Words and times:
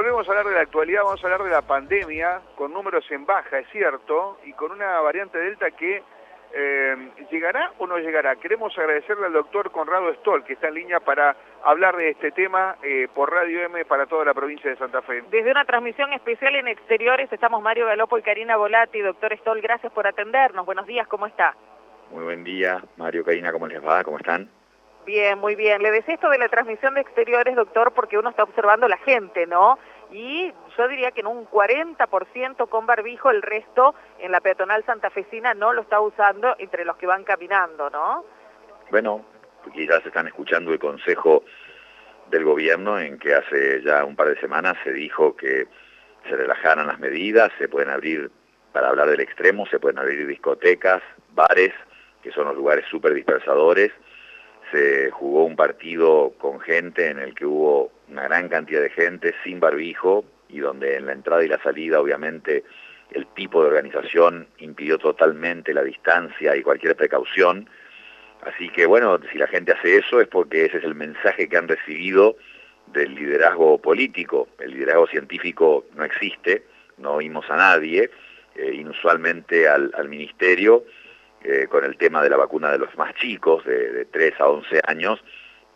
volvemos 0.00 0.26
a 0.26 0.30
hablar 0.30 0.46
de 0.46 0.54
la 0.54 0.62
actualidad, 0.62 1.02
vamos 1.04 1.22
a 1.22 1.26
hablar 1.26 1.42
de 1.42 1.50
la 1.50 1.60
pandemia, 1.60 2.40
con 2.56 2.72
números 2.72 3.04
en 3.10 3.26
baja, 3.26 3.58
es 3.58 3.68
cierto, 3.68 4.38
y 4.46 4.54
con 4.54 4.72
una 4.72 4.98
variante 5.00 5.36
Delta 5.36 5.70
que 5.72 6.02
eh, 6.54 6.96
llegará 7.30 7.72
o 7.76 7.86
no 7.86 7.98
llegará. 7.98 8.34
Queremos 8.36 8.76
agradecerle 8.78 9.26
al 9.26 9.34
doctor 9.34 9.70
Conrado 9.70 10.10
Stoll, 10.14 10.42
que 10.44 10.54
está 10.54 10.68
en 10.68 10.74
línea 10.76 11.00
para 11.00 11.36
hablar 11.64 11.98
de 11.98 12.08
este 12.08 12.30
tema 12.30 12.76
eh, 12.82 13.08
por 13.14 13.30
Radio 13.30 13.62
M 13.66 13.84
para 13.84 14.06
toda 14.06 14.24
la 14.24 14.32
provincia 14.32 14.70
de 14.70 14.78
Santa 14.78 15.02
Fe. 15.02 15.22
Desde 15.30 15.50
una 15.50 15.66
transmisión 15.66 16.14
especial 16.14 16.56
en 16.56 16.68
exteriores 16.68 17.30
estamos 17.30 17.60
Mario 17.60 17.84
Galopo 17.84 18.16
y 18.16 18.22
Karina 18.22 18.56
Volati. 18.56 19.00
Doctor 19.00 19.36
Stoll, 19.36 19.60
gracias 19.60 19.92
por 19.92 20.06
atendernos. 20.06 20.64
Buenos 20.64 20.86
días, 20.86 21.06
¿cómo 21.08 21.26
está? 21.26 21.54
Muy 22.10 22.24
buen 22.24 22.42
día, 22.42 22.82
Mario, 22.96 23.22
Karina, 23.22 23.52
¿cómo 23.52 23.66
les 23.66 23.86
va? 23.86 24.02
¿Cómo 24.02 24.16
están? 24.16 24.48
Bien, 25.06 25.38
muy 25.38 25.56
bien. 25.56 25.82
Le 25.82 25.90
decía 25.90 26.14
esto 26.14 26.30
de 26.30 26.38
la 26.38 26.48
transmisión 26.48 26.94
de 26.94 27.00
exteriores, 27.00 27.56
doctor, 27.56 27.92
porque 27.92 28.18
uno 28.18 28.30
está 28.30 28.44
observando 28.44 28.86
la 28.86 28.98
gente, 28.98 29.46
¿no? 29.46 29.78
Y 30.12 30.52
yo 30.76 30.88
diría 30.88 31.12
que 31.12 31.20
en 31.20 31.28
un 31.28 31.46
40% 31.46 32.68
con 32.68 32.86
barbijo, 32.86 33.30
el 33.30 33.42
resto 33.42 33.94
en 34.18 34.32
la 34.32 34.40
peatonal 34.40 34.84
santafesina 34.84 35.54
no 35.54 35.72
lo 35.72 35.82
está 35.82 36.00
usando 36.00 36.56
entre 36.58 36.84
los 36.84 36.96
que 36.96 37.06
van 37.06 37.24
caminando, 37.24 37.90
¿no? 37.90 38.24
Bueno, 38.90 39.24
quizás 39.72 40.04
están 40.04 40.26
escuchando 40.26 40.72
el 40.72 40.78
consejo 40.78 41.44
del 42.30 42.44
gobierno 42.44 42.98
en 42.98 43.18
que 43.18 43.34
hace 43.34 43.82
ya 43.82 44.04
un 44.04 44.16
par 44.16 44.28
de 44.28 44.40
semanas 44.40 44.76
se 44.84 44.92
dijo 44.92 45.36
que 45.36 45.66
se 46.28 46.36
relajaran 46.36 46.86
las 46.86 46.98
medidas, 46.98 47.50
se 47.58 47.68
pueden 47.68 47.90
abrir, 47.90 48.30
para 48.72 48.88
hablar 48.88 49.08
del 49.08 49.20
extremo, 49.20 49.66
se 49.66 49.78
pueden 49.78 49.98
abrir 49.98 50.26
discotecas, 50.26 51.02
bares, 51.34 51.72
que 52.22 52.30
son 52.32 52.46
los 52.46 52.56
lugares 52.56 52.84
súper 52.90 53.14
dispersadores, 53.14 53.90
se 54.70 55.10
jugó 55.10 55.44
un 55.44 55.56
partido 55.56 56.32
con 56.38 56.60
gente 56.60 57.08
en 57.08 57.18
el 57.18 57.34
que 57.34 57.46
hubo 57.46 57.90
una 58.10 58.24
gran 58.24 58.48
cantidad 58.48 58.80
de 58.80 58.90
gente 58.90 59.34
sin 59.44 59.60
barbijo 59.60 60.24
y 60.48 60.58
donde 60.58 60.96
en 60.96 61.06
la 61.06 61.12
entrada 61.12 61.44
y 61.44 61.48
la 61.48 61.62
salida 61.62 62.00
obviamente 62.00 62.64
el 63.12 63.26
tipo 63.28 63.62
de 63.62 63.68
organización 63.68 64.48
impidió 64.58 64.98
totalmente 64.98 65.74
la 65.74 65.82
distancia 65.82 66.56
y 66.56 66.62
cualquier 66.62 66.96
precaución. 66.96 67.68
Así 68.42 68.68
que 68.70 68.86
bueno, 68.86 69.18
si 69.32 69.38
la 69.38 69.46
gente 69.46 69.72
hace 69.72 69.98
eso 69.98 70.20
es 70.20 70.28
porque 70.28 70.66
ese 70.66 70.78
es 70.78 70.84
el 70.84 70.94
mensaje 70.94 71.48
que 71.48 71.56
han 71.56 71.68
recibido 71.68 72.36
del 72.86 73.14
liderazgo 73.14 73.78
político. 73.78 74.48
El 74.58 74.72
liderazgo 74.72 75.06
científico 75.08 75.86
no 75.94 76.04
existe, 76.04 76.64
no 76.98 77.14
oímos 77.14 77.48
a 77.50 77.56
nadie, 77.56 78.10
eh, 78.54 78.72
inusualmente 78.74 79.68
al, 79.68 80.08
ministerio 80.08 80.84
eh, 81.42 81.66
con 81.68 81.84
el 81.84 81.96
tema 81.96 82.22
de 82.22 82.30
la 82.30 82.36
vacuna 82.36 82.70
de 82.70 82.78
los 82.78 82.96
más 82.96 83.14
chicos, 83.14 83.64
de, 83.64 84.06
3 84.06 84.40
a 84.40 84.48
11 84.48 84.80
años, 84.86 85.22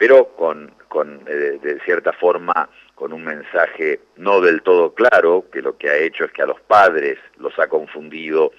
pero 0.06 0.26
con, 0.36 0.70
con 0.88 1.22
eh, 1.26 1.58
de 1.62 1.80
cierta 1.80 2.12
forma 2.12 2.68
con 2.94 3.14
un 3.14 3.24
mensaje 3.24 4.00
no 4.16 4.42
del 4.42 4.60
todo 4.60 4.92
claro, 4.92 5.46
que 5.50 5.62
lo 5.62 5.78
que 5.78 5.88
ha 5.88 5.96
hecho 5.96 6.24
es 6.24 6.32
que 6.32 6.42
a 6.42 6.46
los 6.46 6.60
padres 6.60 7.16
los 7.38 7.58
ha 7.58 7.68
confundido 7.68 8.52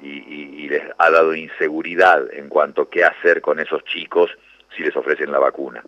y, 0.00 0.08
y 0.08 0.68
les 0.70 0.82
ha 0.96 1.10
dado 1.10 1.34
inseguridad 1.34 2.32
en 2.32 2.48
cuanto 2.48 2.82
a 2.82 2.90
qué 2.90 3.04
hacer 3.04 3.42
con 3.42 3.60
esos 3.60 3.84
chicos 3.84 4.30
si 4.74 4.84
les 4.84 4.96
ofrecen 4.96 5.30
la 5.30 5.38
vacuna. 5.38 5.84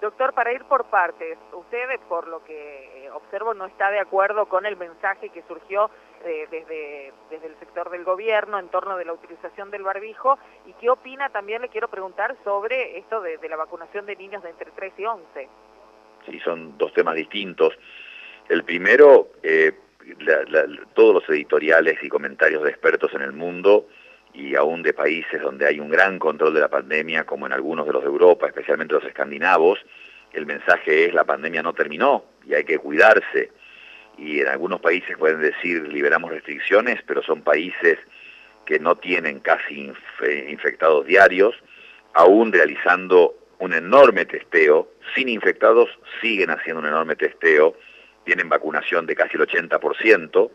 Doctor, 0.00 0.32
para 0.32 0.52
ir 0.52 0.62
por 0.64 0.84
partes, 0.90 1.36
usted, 1.52 1.88
por 2.08 2.28
lo 2.28 2.44
que 2.44 3.06
eh, 3.06 3.10
observo, 3.10 3.52
no 3.54 3.66
está 3.66 3.90
de 3.90 3.98
acuerdo 3.98 4.46
con 4.46 4.64
el 4.64 4.76
mensaje 4.76 5.28
que 5.30 5.42
surgió 5.48 5.90
eh, 6.24 6.46
desde, 6.50 7.12
desde 7.30 7.46
el 7.48 7.58
sector 7.58 7.90
del 7.90 8.04
gobierno 8.04 8.60
en 8.60 8.68
torno 8.68 8.96
de 8.96 9.04
la 9.04 9.12
utilización 9.12 9.72
del 9.72 9.82
barbijo. 9.82 10.38
¿Y 10.66 10.72
qué 10.74 10.88
opina 10.88 11.30
también, 11.30 11.62
le 11.62 11.68
quiero 11.68 11.88
preguntar, 11.88 12.36
sobre 12.44 12.98
esto 12.98 13.20
de, 13.20 13.38
la 13.48 13.56
vacunación 13.56 14.06
de 14.06 14.14
niños 14.14 14.42
de 14.44 14.50
entre 14.50 14.70
3 14.70 14.92
y 14.98 15.04
11? 15.04 15.48
Sí, 16.26 16.40
son 16.40 16.78
dos 16.78 16.92
temas 16.92 17.16
distintos. 17.16 17.76
El 18.48 18.62
primero, 18.62 19.30
eh, 19.42 19.72
todos 20.94 21.14
los 21.14 21.28
editoriales 21.28 21.98
y 22.02 22.08
comentarios 22.08 22.62
de 22.62 22.70
expertos 22.70 23.12
en 23.14 23.22
el 23.22 23.32
mundo 23.32 23.86
y 24.34 24.54
aún 24.54 24.82
de 24.82 24.92
países 24.92 25.40
donde 25.40 25.66
hay 25.66 25.80
un 25.80 25.88
gran 25.88 26.18
control 26.18 26.54
de 26.54 26.60
la 26.60 26.68
pandemia, 26.68 27.24
como 27.24 27.46
en 27.46 27.52
algunos 27.52 27.86
de 27.86 27.92
los 27.92 28.02
de 28.02 28.08
Europa, 28.08 28.46
especialmente 28.46 28.94
los 28.94 29.04
escandinavos, 29.04 29.78
el 30.32 30.46
mensaje 30.46 31.06
es 31.06 31.14
la 31.14 31.24
pandemia 31.24 31.62
no 31.62 31.72
terminó 31.72 32.24
y 32.46 32.54
hay 32.54 32.64
que 32.64 32.78
cuidarse. 32.78 33.50
Y 34.16 34.40
en 34.40 34.48
algunos 34.48 34.80
países 34.80 35.16
pueden 35.16 35.40
decir 35.40 35.88
liberamos 35.88 36.30
restricciones, 36.30 37.00
pero 37.06 37.22
son 37.22 37.42
países 37.42 37.98
que 38.66 38.78
no 38.78 38.96
tienen 38.96 39.40
casi 39.40 39.90
infectados 40.48 41.06
diarios, 41.06 41.54
aún 42.12 42.52
realizando 42.52 43.34
un 43.60 43.72
enorme 43.72 44.24
testeo, 44.24 44.90
sin 45.14 45.28
infectados 45.28 45.88
siguen 46.20 46.50
haciendo 46.50 46.80
un 46.80 46.86
enorme 46.86 47.16
testeo, 47.16 47.76
tienen 48.24 48.48
vacunación 48.48 49.06
de 49.06 49.16
casi 49.16 49.36
el 49.36 49.46
80%, 49.46 50.50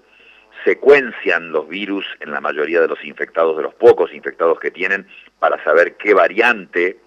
secuencian 0.64 1.52
los 1.52 1.68
virus 1.68 2.06
en 2.20 2.32
la 2.32 2.42
mayoría 2.42 2.82
de 2.82 2.88
los 2.88 3.04
infectados, 3.04 3.58
de 3.58 3.64
los 3.64 3.74
pocos 3.74 4.14
infectados 4.14 4.60
que 4.60 4.72
tienen, 4.72 5.08
para 5.40 5.64
saber 5.64 5.96
qué 5.96 6.14
variante 6.14 6.98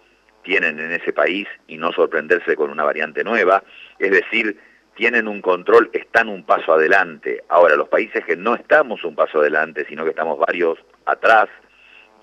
tienen 0.43 0.78
en 0.78 0.93
ese 0.93 1.12
país 1.12 1.49
y 1.67 1.77
no 1.77 1.93
sorprenderse 1.93 2.55
con 2.55 2.71
una 2.71 2.84
variante 2.84 3.25
nueva. 3.25 3.62
Es 3.99 4.11
decir, 4.11 4.59
tienen 4.94 5.28
un 5.28 5.43
control, 5.43 5.91
están 5.93 6.28
un 6.28 6.44
paso 6.44 6.72
adelante. 6.72 7.44
Ahora, 7.49 7.77
los 7.77 7.89
países 7.89 8.25
que 8.25 8.37
no 8.37 8.55
estamos 8.55 9.05
un 9.05 9.15
paso 9.15 9.41
adelante, 9.41 9.84
sino 9.88 10.05
que 10.05 10.11
estamos 10.11 10.38
varios 10.38 10.78
atrás, 11.05 11.49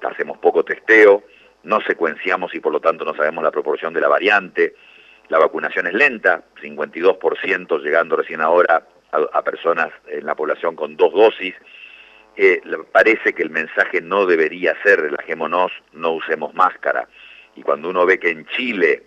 hacemos 0.01 0.37
poco 0.37 0.63
testeo, 0.63 1.23
no 1.63 1.81
secuenciamos 1.81 2.53
y 2.55 2.59
por 2.59 2.73
lo 2.73 2.81
tanto 2.81 3.05
no 3.05 3.15
sabemos 3.15 3.43
la 3.43 3.51
proporción 3.51 3.93
de 3.93 4.01
la 4.01 4.09
variante, 4.09 4.75
la 5.29 5.39
vacunación 5.39 5.87
es 5.87 5.93
lenta, 5.93 6.43
52% 6.61 7.81
llegando 7.81 8.17
recién 8.17 8.41
ahora 8.41 8.85
a, 9.13 9.41
personas 9.43 9.89
en 10.07 10.25
la 10.25 10.35
población 10.35 10.75
con 10.75 10.97
dos 10.97 11.13
dosis. 11.13 11.55
Eh, 12.35 12.61
parece 12.91 13.33
que 13.33 13.43
el 13.43 13.51
mensaje 13.51 14.01
no 14.01 14.25
debería 14.25 14.75
ser 14.83 15.01
relajémonos, 15.01 15.71
no 15.91 16.13
usemos 16.13 16.53
máscara. 16.53 17.07
Y 17.55 17.61
cuando 17.61 17.89
uno 17.89 18.05
ve 18.05 18.19
que 18.19 18.31
en 18.31 18.45
Chile 18.47 19.03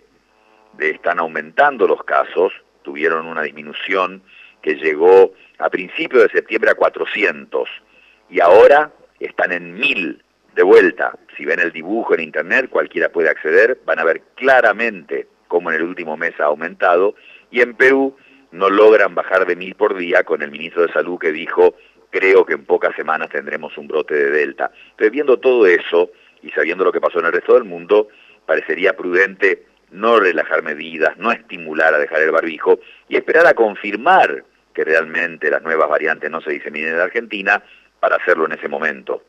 están 0.79 1.19
aumentando 1.19 1.87
los 1.87 2.03
casos, 2.03 2.53
tuvieron 2.83 3.25
una 3.25 3.41
disminución 3.41 4.23
que 4.61 4.75
llegó 4.75 5.33
a 5.59 5.69
principios 5.69 6.23
de 6.23 6.29
septiembre 6.29 6.71
a 6.71 6.75
400 6.75 7.69
y 8.29 8.39
ahora 8.39 8.91
están 9.19 9.51
en 9.51 9.73
1000 9.73 10.23
de 10.55 10.63
vuelta. 10.63 11.17
Si 11.35 11.45
ven 11.45 11.59
el 11.59 11.71
dibujo 11.71 12.13
en 12.13 12.21
internet, 12.21 12.69
cualquiera 12.69 13.09
puede 13.09 13.29
acceder, 13.29 13.79
van 13.85 13.99
a 13.99 14.03
ver 14.03 14.21
claramente 14.35 15.27
cómo 15.47 15.69
en 15.69 15.77
el 15.77 15.83
último 15.83 16.17
mes 16.17 16.39
ha 16.39 16.45
aumentado 16.45 17.15
y 17.51 17.61
en 17.61 17.75
Perú 17.75 18.15
no 18.51 18.69
logran 18.69 19.15
bajar 19.15 19.45
de 19.45 19.55
mil 19.55 19.75
por 19.75 19.95
día 19.95 20.23
con 20.23 20.41
el 20.41 20.51
ministro 20.51 20.85
de 20.85 20.93
Salud 20.93 21.19
que 21.19 21.31
dijo, 21.31 21.75
creo 22.09 22.45
que 22.45 22.53
en 22.53 22.65
pocas 22.65 22.95
semanas 22.95 23.29
tendremos 23.29 23.77
un 23.77 23.87
brote 23.87 24.13
de 24.15 24.31
Delta. 24.31 24.71
Entonces, 24.91 25.11
viendo 25.11 25.39
todo 25.39 25.65
eso 25.65 26.11
y 26.41 26.49
sabiendo 26.51 26.83
lo 26.83 26.91
que 26.91 27.01
pasó 27.01 27.19
en 27.19 27.25
el 27.25 27.33
resto 27.33 27.53
del 27.53 27.65
mundo, 27.65 28.07
parecería 28.45 28.95
prudente 28.95 29.65
no 29.91 30.19
relajar 30.19 30.63
medidas, 30.63 31.17
no 31.17 31.31
estimular 31.31 31.93
a 31.93 31.99
dejar 31.99 32.21
el 32.21 32.31
barbijo 32.31 32.79
y 33.07 33.15
esperar 33.15 33.47
a 33.47 33.53
confirmar 33.53 34.43
que 34.73 34.83
realmente 34.83 35.49
las 35.49 35.61
nuevas 35.61 35.89
variantes 35.89 36.29
no 36.29 36.41
se 36.41 36.51
diseminen 36.51 36.93
en 36.93 36.99
Argentina 36.99 37.63
para 37.99 38.17
hacerlo 38.17 38.45
en 38.45 38.53
ese 38.53 38.67
momento. 38.67 39.23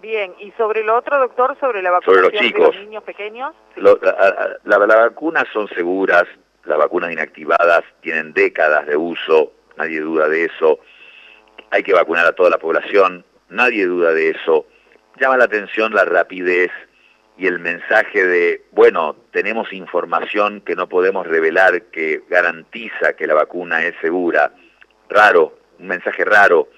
Bien, 0.00 0.34
y 0.40 0.50
sobre 0.52 0.82
lo 0.82 0.96
otro, 0.96 1.18
doctor, 1.18 1.56
sobre 1.60 1.80
la 1.80 1.92
vacunación 1.92 2.52
de 2.52 2.58
los 2.58 2.76
niños 2.76 3.04
pequeños. 3.04 3.54
las 3.76 4.78
vacunas 4.78 5.44
son 5.52 5.68
seguras, 5.68 6.24
las 6.64 6.78
vacunas 6.78 7.12
inactivadas 7.12 7.82
tienen 8.00 8.32
décadas 8.32 8.86
de 8.86 8.96
uso, 8.96 9.52
nadie 9.76 10.00
duda 10.00 10.28
de 10.28 10.44
eso. 10.44 10.78
Hay 11.70 11.82
que 11.82 11.92
vacunar 11.92 12.26
a 12.26 12.32
toda 12.32 12.50
la 12.50 12.58
población, 12.58 13.24
nadie 13.48 13.86
duda 13.86 14.12
de 14.12 14.30
eso. 14.30 14.66
Llama 15.20 15.36
la 15.36 15.44
atención 15.44 15.94
la 15.94 16.04
rapidez 16.04 16.70
y 17.36 17.46
el 17.46 17.58
mensaje 17.58 18.24
de, 18.26 18.64
bueno, 18.72 19.16
tenemos 19.30 19.72
información 19.72 20.60
que 20.60 20.76
no 20.76 20.88
podemos 20.88 21.26
revelar 21.26 21.82
que 21.84 22.22
garantiza 22.28 23.14
que 23.14 23.26
la 23.26 23.34
vacuna 23.34 23.82
es 23.84 23.94
segura. 24.00 24.52
Raro, 25.08 25.58
un 25.78 25.88
mensaje 25.88 26.24
raro. 26.24 26.68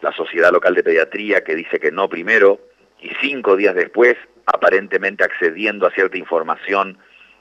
La 0.00 0.12
Sociedad 0.12 0.52
Local 0.52 0.74
de 0.74 0.82
Pediatría 0.82 1.44
que 1.44 1.54
dice 1.54 1.78
que 1.78 1.92
no 1.92 2.08
primero 2.08 2.60
y 3.00 3.10
cinco 3.20 3.56
días 3.56 3.74
después, 3.74 4.16
aparentemente 4.46 5.24
accediendo 5.24 5.86
a 5.86 5.92
cierta 5.92 6.18
información, 6.18 6.98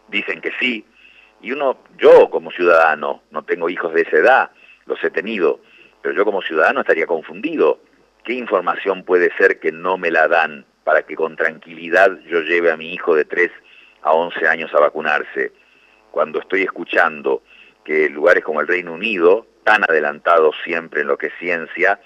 dicen 0.09 0.41
que 0.41 0.51
sí. 0.59 0.85
Y 1.41 1.51
uno, 1.51 1.77
yo 1.97 2.29
como 2.29 2.51
ciudadano, 2.51 3.23
no 3.31 3.43
tengo 3.43 3.69
hijos 3.69 3.93
de 3.93 4.01
esa 4.01 4.17
edad, 4.17 4.51
los 4.85 5.03
he 5.03 5.09
tenido, 5.09 5.59
pero 6.01 6.15
yo 6.15 6.25
como 6.25 6.41
ciudadano 6.41 6.81
estaría 6.81 7.07
confundido. 7.07 7.79
¿Qué 8.23 8.33
información 8.33 9.03
puede 9.03 9.31
ser 9.37 9.59
que 9.59 9.71
no 9.71 9.97
me 9.97 10.11
la 10.11 10.27
dan 10.27 10.65
para 10.83 11.03
que 11.03 11.15
con 11.15 11.35
tranquilidad 11.35 12.19
yo 12.27 12.41
lleve 12.41 12.71
a 12.71 12.77
mi 12.77 12.93
hijo 12.93 13.15
de 13.15 13.25
3 13.25 13.51
a 14.03 14.13
11 14.13 14.47
años 14.47 14.73
a 14.73 14.79
vacunarse? 14.79 15.51
Cuando 16.11 16.39
estoy 16.39 16.61
escuchando 16.61 17.41
que 17.83 18.09
lugares 18.09 18.43
como 18.43 18.61
el 18.61 18.67
Reino 18.67 18.93
Unido, 18.93 19.47
tan 19.63 19.83
adelantados 19.83 20.55
siempre 20.63 21.01
en 21.01 21.07
lo 21.07 21.17
que 21.17 21.27
es 21.27 21.33
ciencia, 21.39 21.99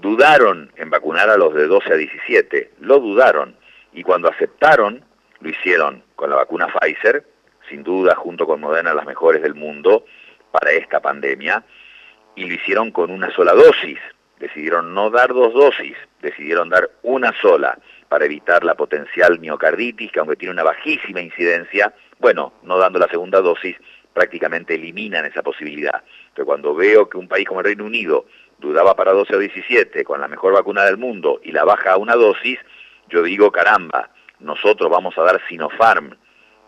dudaron 0.00 0.72
en 0.76 0.90
vacunar 0.90 1.30
a 1.30 1.36
los 1.36 1.54
de 1.54 1.66
12 1.66 1.92
a 1.92 1.96
17, 1.96 2.72
lo 2.80 2.98
dudaron, 2.98 3.56
y 3.92 4.02
cuando 4.02 4.28
aceptaron, 4.28 5.04
lo 5.40 5.48
hicieron 5.48 6.02
con 6.16 6.30
la 6.30 6.36
vacuna 6.36 6.68
Pfizer, 6.68 7.24
sin 7.70 7.82
duda 7.82 8.14
junto 8.14 8.46
con 8.46 8.60
Moderna 8.60 8.92
las 8.92 9.06
mejores 9.06 9.40
del 9.40 9.54
mundo, 9.54 10.04
para 10.50 10.70
pandemia 11.00 11.64
y 12.34 12.46
lo 12.46 12.54
hicieron 12.54 12.90
con 12.90 13.10
una 13.10 13.30
sola 13.30 13.54
dosis. 13.54 13.98
Decidieron 14.38 14.94
no 14.94 15.10
dar 15.10 15.32
dos 15.34 15.52
dosis, 15.52 15.96
decidieron 16.22 16.70
dar 16.70 16.90
una 17.02 17.32
sola 17.40 17.78
para 18.08 18.24
evitar 18.24 18.64
la 18.64 18.74
potencial 18.74 19.38
miocarditis, 19.38 20.10
que 20.10 20.18
aunque 20.18 20.36
tiene 20.36 20.54
una 20.54 20.62
bajísima 20.62 21.20
incidencia, 21.20 21.94
bueno, 22.18 22.54
no 22.62 22.78
dando 22.78 22.98
la 22.98 23.08
segunda 23.08 23.40
dosis, 23.40 23.76
prácticamente 24.12 24.74
eliminan 24.74 25.26
esa 25.26 25.42
posibilidad. 25.42 26.02
Pero 26.34 26.46
cuando 26.46 26.74
veo 26.74 27.08
que 27.08 27.18
un 27.18 27.28
país 27.28 27.46
como 27.46 27.60
el 27.60 27.66
Reino 27.66 27.84
Unido 27.84 28.26
dudaba 28.58 28.96
para 28.96 29.12
12 29.12 29.36
o 29.36 29.38
17 29.38 30.04
con 30.04 30.20
la 30.20 30.28
mejor 30.28 30.54
vacuna 30.54 30.84
del 30.84 30.96
mundo 30.96 31.40
y 31.44 31.52
la 31.52 31.64
baja 31.64 31.92
a 31.92 31.96
una 31.98 32.14
dosis, 32.14 32.58
yo 33.08 33.22
digo, 33.22 33.52
caramba, 33.52 34.10
nosotros 34.38 34.90
vamos 34.90 35.16
a 35.18 35.22
dar 35.22 35.40
Sinopharm, 35.48 36.16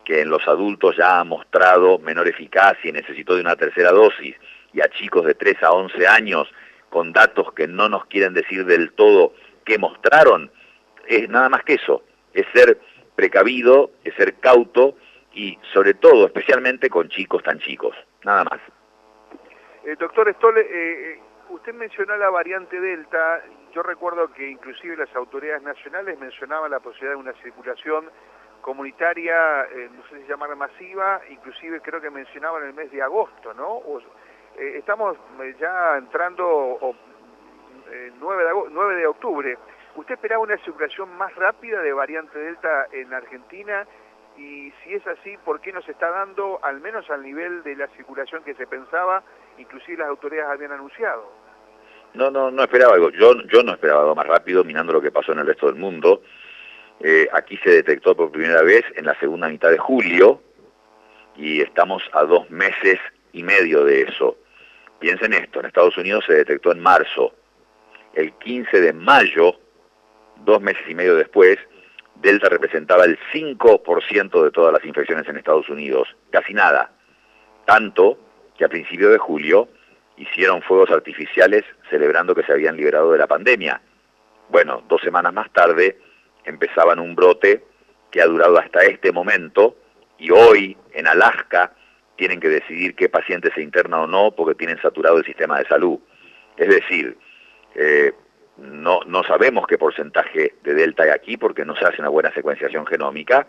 que 0.05 0.21
en 0.21 0.31
los 0.31 0.47
adultos 0.49 0.97
ya 0.97 1.21
ha 1.21 1.25
mostrado 1.25 1.99
menor 1.99 2.29
eficacia 2.29 2.89
y 2.89 2.93
necesitó 2.93 3.35
de 3.35 3.43
una 3.43 3.57
tercera 3.57 3.91
dosis, 3.93 4.37
y 4.73 4.81
a 4.81 4.89
chicos 4.89 5.25
de 5.25 5.35
3 5.35 5.63
a 5.63 5.73
11 5.73 6.07
años 6.07 6.53
con 6.89 7.13
datos 7.13 7.53
que 7.53 7.67
no 7.67 7.89
nos 7.89 8.07
quieren 8.07 8.35
decir 8.35 8.65
del 8.65 8.93
todo 8.93 9.35
qué 9.65 9.79
mostraron, 9.79 10.51
es 11.07 11.29
nada 11.29 11.49
más 11.49 11.63
que 11.65 11.75
eso, 11.75 12.05
es 12.33 12.47
ser 12.53 12.79
precavido, 13.15 13.91
es 14.05 14.15
ser 14.15 14.35
cauto 14.35 14.97
y 15.35 15.59
sobre 15.73 15.95
todo, 15.95 16.27
especialmente 16.27 16.91
con 16.91 17.09
chicos 17.09 17.43
tan 17.43 17.59
chicos, 17.59 17.97
nada 18.25 18.45
más. 18.45 18.61
Eh, 19.85 19.97
doctor 19.99 20.33
Stoll, 20.35 20.59
eh, 20.59 20.67
eh, 20.71 21.21
usted 21.51 21.75
mencionó 21.75 22.17
la 22.17 22.31
variante 22.31 22.81
Delta, 22.81 23.43
yo 23.75 23.83
recuerdo 23.83 24.33
que 24.33 24.51
inclusive 24.51 24.97
las 24.97 25.15
autoridades 25.17 25.63
nacionales 25.63 26.19
mencionaban 26.19 26.71
la 26.71 26.81
posibilidad 26.81 27.13
de 27.13 27.21
una 27.21 27.33
circulación 27.43 28.11
comunitaria, 28.63 29.67
no 29.91 30.03
sé 30.09 30.23
si 30.23 30.29
llamarla 30.29 30.55
masiva, 30.55 31.21
inclusive 31.29 31.81
creo 31.81 32.01
que 32.01 32.11
mencionaban 32.11 32.65
el 32.65 32.73
mes 32.73 32.91
de 32.91 33.03
agosto, 33.03 33.53
¿no? 33.53 33.83
estamos 34.57 35.17
ya 35.59 35.97
entrando 35.99 36.95
9, 38.21 38.45
de 38.45 38.51
9 38.71 38.97
de 38.97 39.07
octubre. 39.07 39.59
¿Usted 39.95 40.15
esperaba 40.15 40.43
una 40.43 40.57
circulación 40.59 41.15
más 41.17 41.35
rápida 41.35 41.83
de 41.83 41.93
variante 41.93 42.39
Delta 42.39 42.87
en 42.93 43.13
Argentina? 43.13 43.87
Y 44.39 44.73
si 44.83 44.95
es 44.95 45.07
así, 45.07 45.37
¿por 45.45 45.61
qué 45.61 45.73
no 45.73 45.83
se 45.83 45.93
está 45.93 46.11
dando, 46.11 46.59
al 46.63 46.81
menos 46.81 47.09
al 47.11 47.23
nivel 47.23 47.63
de 47.63 47.77
la 47.77 47.89
circulación 47.89 48.43
que 48.43 48.55
se 48.55 48.67
pensaba, 48.67 49.23
inclusive 49.59 49.99
las 49.99 50.09
autoridades 50.09 50.51
habían 50.51 50.73
anunciado? 50.73 51.31
No, 52.15 52.31
no, 52.31 52.51
no 52.51 52.63
esperaba 52.63 52.95
algo. 52.95 53.11
Yo, 53.11 53.35
yo 53.53 53.63
no 53.63 53.73
esperaba 53.73 54.01
algo 54.01 54.15
más 54.15 54.27
rápido, 54.27 54.65
mirando 54.65 54.95
lo 54.95 55.03
que 55.03 55.11
pasó 55.11 55.33
en 55.33 55.41
el 55.41 55.47
resto 55.47 55.67
del 55.67 55.77
mundo. 55.77 56.23
Eh, 57.03 57.29
aquí 57.33 57.57
se 57.59 57.71
detectó 57.71 58.15
por 58.17 58.31
primera 58.31 58.63
vez 58.63 58.85
en 58.95 59.07
la 59.07 59.19
segunda 59.19 59.49
mitad 59.49 59.71
de 59.71 59.79
julio 59.79 60.41
y 61.37 61.61
estamos 61.61 62.03
a 62.13 62.23
dos 62.23 62.49
meses 62.51 63.01
y 63.33 63.43
medio 63.43 63.85
de 63.85 64.03
eso. 64.03 64.37
Piensen 65.01 65.33
esto, 65.33 65.61
en 65.61 65.67
Estados 65.67 65.97
Unidos 65.97 66.25
se 66.27 66.35
detectó 66.35 66.71
en 66.71 66.81
marzo. 66.81 67.35
El 68.15 68.33
15 68.35 68.81
de 68.81 68.93
mayo 68.93 69.57
dos 70.45 70.61
meses 70.61 70.83
y 70.89 70.95
medio 70.95 71.17
después, 71.17 71.59
Delta 72.17 72.49
representaba 72.49 73.05
el 73.05 73.19
5% 73.33 74.45
de 74.45 74.51
todas 74.51 74.73
las 74.73 74.85
infecciones 74.85 75.27
en 75.29 75.37
Estados 75.37 75.69
Unidos, 75.69 76.09
casi 76.31 76.55
nada. 76.55 76.93
Tanto 77.65 78.19
que 78.57 78.65
a 78.65 78.69
principios 78.69 79.13
de 79.13 79.19
julio 79.19 79.69
hicieron 80.17 80.63
fuegos 80.63 80.91
artificiales 80.91 81.65
celebrando 81.91 82.35
que 82.35 82.45
se 82.45 82.53
habían 82.53 82.77
liberado 82.77 83.13
de 83.13 83.19
la 83.19 83.27
pandemia. 83.27 83.81
Bueno, 84.51 84.83
dos 84.89 85.01
semanas 85.01 85.33
más 85.33 85.51
tarde 85.53 85.99
empezaban 86.45 86.99
un 86.99 87.15
brote 87.15 87.65
que 88.11 88.21
ha 88.21 88.27
durado 88.27 88.59
hasta 88.59 88.83
este 88.85 89.13
momento 89.13 89.77
y 90.19 90.31
hoy 90.31 90.77
en 90.93 91.07
Alaska 91.07 91.73
tienen 92.17 92.41
que 92.41 92.49
decidir 92.49 92.95
qué 92.95 93.09
paciente 93.09 93.51
se 93.55 93.63
interna 93.63 94.03
o 94.03 94.07
no 94.07 94.33
porque 94.33 94.55
tienen 94.55 94.81
saturado 94.81 95.19
el 95.19 95.25
sistema 95.25 95.59
de 95.59 95.67
salud. 95.67 95.99
Es 96.57 96.69
decir, 96.69 97.17
eh, 97.75 98.13
no, 98.59 99.01
no 99.07 99.25
sabemos 99.25 99.67
qué 99.67 99.79
porcentaje 99.79 100.55
de 100.63 100.75
delta 100.75 101.05
hay 101.05 101.11
aquí 101.11 101.37
porque 101.37 101.65
no 101.65 101.75
se 101.75 101.85
hace 101.85 102.01
una 102.01 102.11
buena 102.11 102.33
secuenciación 102.33 102.87
genómica, 102.87 103.49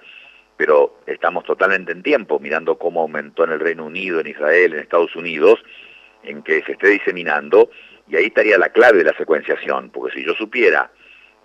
pero 0.58 1.00
estamos 1.06 1.44
totalmente 1.44 1.92
en 1.92 2.04
tiempo 2.04 2.40
mirando 2.40 2.78
cómo 2.78 3.02
aumentó 3.02 3.44
en 3.44 3.52
el 3.52 3.60
Reino 3.60 3.86
Unido, 3.86 4.20
en 4.20 4.28
Israel, 4.28 4.74
en 4.74 4.80
Estados 4.80 5.16
Unidos, 5.16 5.62
en 6.24 6.42
que 6.42 6.64
se 6.64 6.74
esté 6.74 6.88
diseminando, 6.88 7.70
y 8.08 8.16
ahí 8.16 8.26
estaría 8.26 8.58
la 8.58 8.70
clave 8.70 9.00
de 9.00 9.06
la 9.06 9.18
secuenciación, 9.18 9.90
porque 9.90 10.16
si 10.16 10.26
yo 10.26 10.34
supiera 10.34 10.90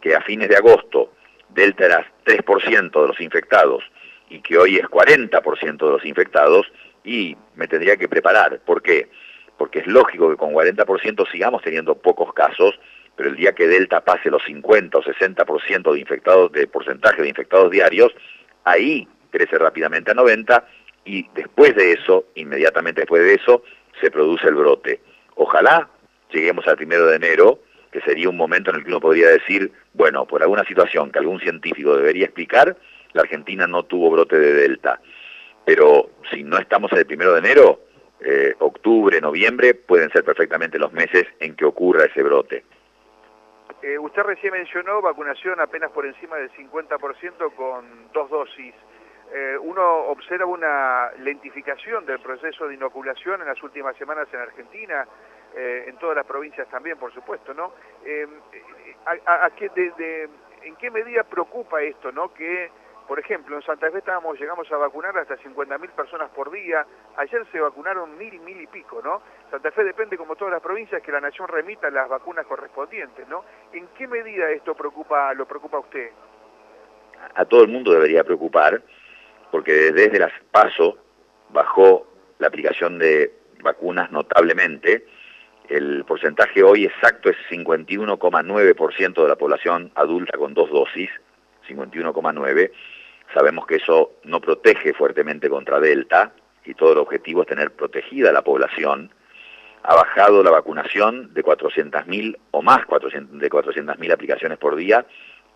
que 0.01 0.15
a 0.15 0.21
fines 0.21 0.49
de 0.49 0.57
agosto 0.57 1.13
Delta 1.51 1.87
era 1.87 2.13
3% 2.25 3.03
de 3.03 3.09
los 3.09 3.21
infectados 3.21 3.83
y 4.31 4.41
que 4.41 4.59
hoy 4.59 4.77
es 4.77 4.85
40% 4.85 5.77
de 5.79 5.91
los 5.91 6.05
infectados, 6.05 6.67
y 7.05 7.37
me 7.57 7.67
tendría 7.67 7.97
que 7.97 8.09
preparar. 8.09 8.61
¿Por 8.61 8.83
qué? 8.83 9.09
Porque 9.57 9.81
es 9.81 9.87
lógico 9.87 10.31
que 10.31 10.37
con 10.37 10.53
40% 10.53 11.31
sigamos 11.31 11.63
teniendo 11.63 11.97
pocos 11.97 12.33
casos, 12.35 12.79
pero 13.17 13.31
el 13.31 13.37
día 13.37 13.55
que 13.55 13.67
Delta 13.67 14.05
pase 14.05 14.31
los 14.31 14.45
50 14.45 14.99
o 14.99 15.03
60% 15.03 15.93
de 15.93 16.01
infectados, 16.01 16.53
de 16.53 16.67
porcentaje 16.67 17.23
de 17.23 17.29
infectados 17.29 17.71
diarios, 17.71 18.13
ahí 18.65 19.09
crece 19.31 19.59
rápidamente 19.59 20.11
a 20.11 20.15
90 20.15 20.65
y 21.05 21.27
después 21.35 21.75
de 21.75 21.93
eso, 21.93 22.27
inmediatamente 22.35 23.01
después 23.01 23.23
de 23.23 23.35
eso, 23.35 23.63
se 24.01 24.11
produce 24.11 24.47
el 24.47 24.55
brote. 24.55 25.01
Ojalá 25.35 25.89
lleguemos 26.31 26.67
al 26.69 26.77
primero 26.77 27.07
de 27.07 27.17
enero, 27.17 27.61
que 27.91 28.01
sería 28.01 28.29
un 28.29 28.37
momento 28.37 28.71
en 28.71 28.77
el 28.77 28.85
que 28.85 28.91
uno 28.91 29.01
podría 29.01 29.29
decir, 29.29 29.73
bueno, 29.95 30.27
por 30.27 30.43
alguna 30.43 30.65
situación 30.65 31.11
que 31.11 31.19
algún 31.19 31.41
científico 31.41 31.97
debería 31.97 32.27
explicar, 32.27 32.77
la 33.13 33.23
Argentina 33.23 33.67
no 33.67 33.85
tuvo 33.85 34.11
brote 34.11 34.39
de 34.39 34.53
Delta. 34.53 35.01
Pero 35.65 36.11
si 36.31 36.43
no 36.43 36.59
estamos 36.59 36.93
en 36.93 36.99
el 36.99 37.07
primero 37.07 37.33
de 37.33 37.39
enero, 37.41 37.81
eh, 38.21 38.55
octubre, 38.59 39.21
noviembre, 39.21 39.75
pueden 39.75 40.11
ser 40.11 40.25
perfectamente 40.25 40.79
los 40.79 40.93
meses 40.93 41.27
en 41.41 41.55
que 41.55 41.65
ocurra 41.65 42.05
ese 42.05 42.23
brote. 42.23 42.65
Eh, 43.83 43.99
usted 43.99 44.23
recién 44.23 44.53
mencionó 44.53 45.01
vacunación 45.01 45.61
apenas 45.61 45.91
por 45.93 46.05
encima 46.05 46.37
del 46.37 46.51
50% 46.51 47.55
con 47.55 48.13
dos 48.13 48.29
dosis. 48.29 48.75
Eh, 49.33 49.57
uno 49.61 50.07
observa 50.09 50.47
una 50.47 51.11
lentificación 51.19 52.07
del 52.07 52.19
proceso 52.19 52.67
de 52.67 52.75
inoculación 52.75 53.41
en 53.41 53.47
las 53.47 53.63
últimas 53.63 53.95
semanas 53.97 54.27
en 54.33 54.41
Argentina, 54.41 55.07
eh, 55.59 55.85
en 55.89 55.99
todas 55.99 56.15
las 56.15 56.25
provincias 56.25 56.69
también, 56.69 56.97
por 56.99 57.13
supuesto, 57.13 57.53
¿no? 57.53 57.73
¿En 58.05 58.31
qué 60.77 60.91
medida 60.91 61.25
preocupa 61.25 61.83
esto, 61.83 62.13
no? 62.13 62.33
Que 62.33 62.71
por 63.09 63.19
ejemplo, 63.19 63.57
en 63.57 63.63
Santa 63.63 63.91
Fe 63.91 63.99
estábamos, 63.99 64.39
llegamos 64.39 64.71
a 64.71 64.77
vacunar 64.77 65.17
hasta 65.17 65.39
50.000 65.39 65.91
personas 65.93 66.29
por 66.29 66.51
día. 66.51 66.85
Ayer 67.17 67.43
se 67.51 67.59
vacunaron 67.59 68.19
mil, 68.19 68.39
mil 68.41 68.61
y 68.61 68.67
pico, 68.67 69.01
¿no? 69.03 69.23
Santa 69.51 69.71
Fe 69.71 69.83
depende, 69.83 70.19
como 70.19 70.37
todas 70.37 70.53
las 70.53 70.63
provincias, 70.63 71.01
que 71.01 71.11
la 71.11 71.23
nación 71.23 71.49
remita 71.49 71.91
las 71.91 72.07
vacunas 72.07 72.45
correspondientes, 72.45 73.27
¿no? 73.27 73.47
¿En 73.73 73.89
qué 73.97 74.07
medida 74.07 74.51
esto 74.51 74.75
preocupa, 74.75 75.33
lo 75.33 75.47
preocupa 75.49 75.79
a 75.79 75.81
usted? 75.81 76.11
A 77.35 77.47
todo 77.47 77.63
el 77.63 77.69
mundo 77.69 77.93
debería 77.93 78.25
preocupar, 78.25 78.83
porque 79.51 79.91
desde 79.91 80.19
las 80.19 80.33
PASO 80.51 80.99
bajó 81.49 82.07
la 82.39 82.49
aplicación 82.49 82.99
de 82.99 83.33
vacunas 83.63 84.11
notablemente. 84.11 85.07
El 85.69 86.05
porcentaje 86.05 86.63
hoy 86.63 86.87
exacto 86.87 87.29
es 87.29 87.37
51,9% 87.51 89.23
de 89.23 89.29
la 89.29 89.37
población 89.37 89.93
adulta 89.95 90.39
con 90.39 90.55
dos 90.55 90.71
dosis, 90.71 91.11
51,9%, 91.69 92.71
Sabemos 93.35 93.67
que 93.67 93.77
eso 93.77 94.13
no 94.25 94.41
protege 94.41 94.95
fuertemente 94.95 95.51
contra 95.51 95.81
Delta 95.81 96.33
y 96.65 96.75
todo 96.75 96.93
el 96.93 96.99
objetivo 96.99 97.43
es 97.43 97.49
tener 97.49 97.73
protegida 97.73 98.33
la 98.33 98.43
población. 98.43 99.11
Ha 99.83 99.95
bajado 99.95 100.43
la 100.43 100.51
vacunación 100.51 101.35
de 101.35 101.45
400.000 101.45 102.39
o 102.53 102.63
más 102.63 102.81
de 102.81 103.51
400.000 103.51 104.13
aplicaciones 104.13 104.59
por 104.59 104.77
día 104.77 105.05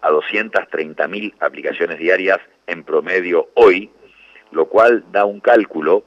a 0.03 0.11
230.000 0.11 1.35
aplicaciones 1.41 1.99
diarias 1.99 2.39
en 2.67 2.85
promedio 2.85 3.49
hoy, 3.55 3.91
lo 4.51 4.67
cual 4.67 5.05
da 5.11 5.25
un 5.25 5.41
cálculo 5.41 6.05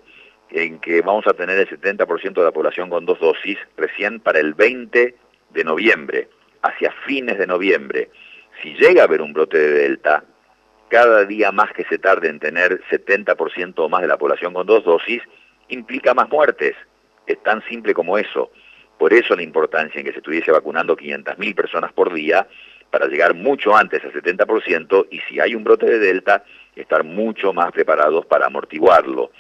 en 0.55 0.79
que 0.79 1.01
vamos 1.01 1.27
a 1.27 1.33
tener 1.33 1.59
el 1.59 1.67
70% 1.67 2.33
de 2.33 2.43
la 2.43 2.51
población 2.51 2.89
con 2.89 3.05
dos 3.05 3.19
dosis 3.19 3.57
recién 3.75 4.21
para 4.21 4.39
el 4.39 4.53
20 4.53 5.15
de 5.50 5.63
noviembre, 5.65 6.29
hacia 6.62 6.93
fines 7.05 7.38
de 7.38 7.45
noviembre. 7.45 8.09
Si 8.63 8.74
llega 8.75 9.01
a 9.01 9.05
haber 9.05 9.21
un 9.21 9.33
brote 9.33 9.57
de 9.57 9.71
Delta, 9.71 10.24
cada 10.88 11.25
día 11.25 11.51
más 11.51 11.74
que 11.74 11.83
se 11.83 11.97
tarde 11.97 12.29
en 12.29 12.39
tener 12.39 12.81
70% 12.89 13.74
o 13.77 13.89
más 13.89 14.01
de 14.01 14.07
la 14.07 14.17
población 14.17 14.53
con 14.53 14.65
dos 14.65 14.85
dosis, 14.85 15.21
implica 15.67 16.13
más 16.13 16.29
muertes. 16.29 16.75
Es 17.27 17.43
tan 17.43 17.62
simple 17.67 17.93
como 17.93 18.17
eso. 18.17 18.51
Por 18.97 19.13
eso 19.13 19.35
la 19.35 19.43
importancia 19.43 20.00
en 20.00 20.05
que 20.05 20.13
se 20.13 20.19
estuviese 20.19 20.53
vacunando 20.53 20.95
500.000 20.95 21.53
personas 21.53 21.91
por 21.91 22.13
día 22.13 22.47
para 22.89 23.07
llegar 23.07 23.33
mucho 23.33 23.75
antes 23.75 24.01
al 24.05 24.13
70% 24.13 25.07
y 25.12 25.19
si 25.27 25.41
hay 25.41 25.53
un 25.53 25.65
brote 25.65 25.85
de 25.85 26.00
Delta, 26.00 26.45
estar 26.77 27.03
mucho 27.03 27.51
más 27.51 27.74
preparados 27.74 28.25
para 28.25 28.45
amortiguarlo. 28.45 29.31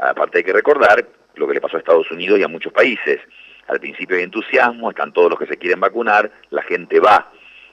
Aparte 0.00 0.38
hay 0.38 0.44
que 0.44 0.52
recordar 0.52 1.06
lo 1.34 1.46
que 1.46 1.54
le 1.54 1.60
pasó 1.60 1.76
a 1.76 1.80
Estados 1.80 2.10
Unidos 2.10 2.38
y 2.38 2.42
a 2.42 2.48
muchos 2.48 2.72
países. 2.72 3.20
Al 3.68 3.78
principio 3.78 4.16
hay 4.16 4.24
entusiasmo, 4.24 4.90
están 4.90 5.12
todos 5.12 5.30
los 5.30 5.38
que 5.38 5.46
se 5.46 5.56
quieren 5.56 5.80
vacunar, 5.80 6.30
la 6.50 6.62
gente 6.62 6.98
va, 6.98 7.30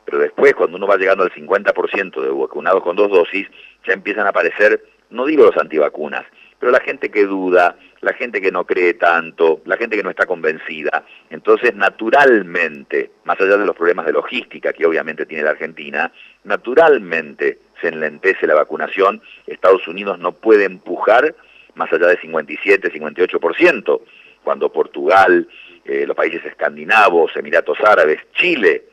pero 0.07 0.19
después, 0.19 0.53
cuando 0.53 0.77
uno 0.77 0.87
va 0.87 0.95
llegando 0.95 1.23
al 1.23 1.33
50% 1.33 2.21
de 2.21 2.29
vacunados 2.29 2.81
con 2.81 2.95
dos 2.95 3.09
dosis, 3.09 3.45
ya 3.85 3.93
empiezan 3.93 4.25
a 4.25 4.29
aparecer, 4.29 4.81
no 5.09 5.25
digo 5.25 5.43
los 5.43 5.57
antivacunas, 5.57 6.23
pero 6.59 6.71
la 6.71 6.79
gente 6.79 7.11
que 7.11 7.25
duda, 7.25 7.75
la 7.99 8.13
gente 8.13 8.39
que 8.39 8.49
no 8.49 8.65
cree 8.65 8.93
tanto, 8.93 9.61
la 9.65 9.75
gente 9.75 9.97
que 9.97 10.03
no 10.03 10.09
está 10.09 10.25
convencida, 10.25 11.03
entonces 11.29 11.75
naturalmente, 11.75 13.11
más 13.25 13.39
allá 13.41 13.57
de 13.57 13.65
los 13.65 13.75
problemas 13.75 14.05
de 14.05 14.13
logística 14.13 14.71
que 14.71 14.85
obviamente 14.85 15.25
tiene 15.25 15.43
la 15.43 15.51
Argentina, 15.51 16.09
naturalmente 16.45 17.59
se 17.81 17.89
enlentece 17.89 18.47
la 18.47 18.55
vacunación, 18.55 19.21
Estados 19.45 19.89
Unidos 19.89 20.19
no 20.19 20.31
puede 20.31 20.63
empujar 20.63 21.35
más 21.77 21.91
allá 21.93 22.07
de 22.07 22.17
57, 22.17 22.91
58%, 22.91 24.01
cuando 24.43 24.71
Portugal, 24.71 25.47
eh, 25.85 26.05
los 26.05 26.15
países 26.15 26.43
escandinavos, 26.45 27.35
Emiratos 27.35 27.79
Árabes, 27.81 28.19
Chile, 28.33 28.85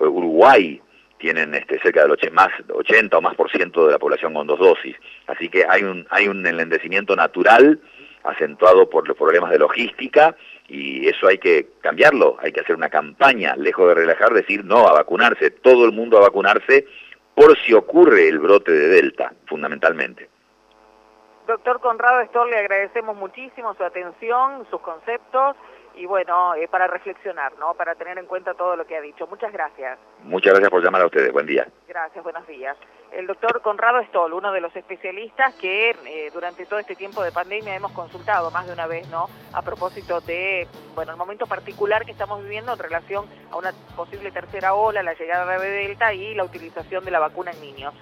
eh, 0.00 0.04
Uruguay, 0.04 0.80
tienen 1.18 1.54
este, 1.54 1.78
cerca 1.80 2.02
del 2.02 2.12
80, 2.12 2.34
más, 2.34 2.50
80 2.68 3.16
o 3.16 3.20
más 3.20 3.34
por 3.34 3.50
ciento 3.50 3.86
de 3.86 3.92
la 3.92 3.98
población 3.98 4.34
con 4.34 4.46
dos 4.46 4.58
dosis. 4.58 4.96
Así 5.26 5.48
que 5.48 5.64
hay 5.68 5.82
un, 5.82 6.06
hay 6.10 6.28
un 6.28 6.46
enlentecimiento 6.46 7.16
natural 7.16 7.80
acentuado 8.24 8.90
por 8.90 9.06
los 9.08 9.16
problemas 9.16 9.50
de 9.50 9.58
logística 9.58 10.36
y 10.68 11.08
eso 11.08 11.28
hay 11.28 11.38
que 11.38 11.68
cambiarlo, 11.80 12.36
hay 12.40 12.52
que 12.52 12.60
hacer 12.60 12.76
una 12.76 12.90
campaña, 12.90 13.54
lejos 13.56 13.88
de 13.88 13.94
relajar, 13.94 14.34
decir 14.34 14.64
no 14.64 14.86
a 14.88 14.92
vacunarse, 14.92 15.50
todo 15.50 15.84
el 15.84 15.92
mundo 15.92 16.18
a 16.18 16.22
vacunarse 16.22 16.86
por 17.34 17.56
si 17.58 17.72
ocurre 17.72 18.28
el 18.28 18.38
brote 18.38 18.72
de 18.72 18.88
Delta, 18.88 19.32
fundamentalmente. 19.46 20.28
Doctor 21.46 21.80
Conrado 21.80 22.20
Estor, 22.22 22.48
le 22.48 22.58
agradecemos 22.58 23.16
muchísimo 23.16 23.72
su 23.74 23.84
atención, 23.84 24.66
sus 24.68 24.80
conceptos 24.80 25.56
y 25.94 26.04
bueno, 26.04 26.54
eh, 26.56 26.68
para 26.68 26.88
reflexionar, 26.88 27.56
¿no? 27.58 27.72
Para 27.74 27.94
tener 27.94 28.18
en 28.18 28.26
cuenta 28.26 28.54
todo 28.54 28.76
lo 28.76 28.84
que 28.84 28.96
ha 28.96 29.00
dicho. 29.00 29.26
Muchas 29.28 29.52
gracias. 29.52 29.98
Muchas 30.24 30.52
gracias 30.52 30.70
por 30.70 30.82
llamar 30.82 31.02
a 31.02 31.06
ustedes. 31.06 31.32
Buen 31.32 31.46
día. 31.46 31.66
Gracias, 31.88 32.22
buenos 32.22 32.46
días. 32.46 32.76
El 33.12 33.26
doctor 33.26 33.62
Conrado 33.62 34.02
Stoll, 34.04 34.32
uno 34.34 34.52
de 34.52 34.60
los 34.60 34.74
especialistas 34.74 35.54
que 35.54 35.90
eh, 35.90 36.30
durante 36.34 36.66
todo 36.66 36.80
este 36.80 36.96
tiempo 36.96 37.22
de 37.22 37.32
pandemia 37.32 37.76
hemos 37.76 37.92
consultado 37.92 38.50
más 38.50 38.66
de 38.66 38.72
una 38.72 38.86
vez, 38.86 39.08
¿no? 39.08 39.28
A 39.54 39.62
propósito 39.62 40.20
de, 40.20 40.66
bueno, 40.94 41.12
el 41.12 41.16
momento 41.16 41.46
particular 41.46 42.04
que 42.04 42.10
estamos 42.10 42.42
viviendo 42.42 42.72
en 42.72 42.78
relación 42.78 43.24
a 43.50 43.56
una 43.56 43.72
posible 43.94 44.32
tercera 44.32 44.74
ola, 44.74 45.02
la 45.02 45.14
llegada 45.14 45.58
de 45.58 45.70
Delta 45.70 46.12
y 46.12 46.34
la 46.34 46.44
utilización 46.44 47.04
de 47.04 47.10
la 47.12 47.20
vacuna 47.20 47.52
en 47.52 47.60
niños. 47.60 47.94